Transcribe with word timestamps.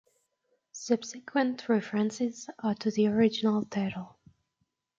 Subsequent 0.71 1.69
references 1.69 2.49
are 2.57 2.73
to 2.73 2.89
the 2.89 3.05
original 3.07 3.65
title. 3.65 4.17